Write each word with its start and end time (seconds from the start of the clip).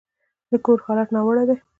د 0.49 0.51
کور 0.65 0.79
حالت 0.85 1.09
يې 1.09 1.13
ناوړه 1.15 1.43
دی. 1.49 1.57